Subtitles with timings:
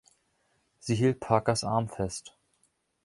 [0.79, 2.35] Sie hielt Parkers Arm fest.